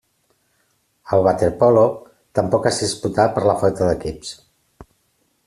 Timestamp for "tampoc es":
2.41-2.81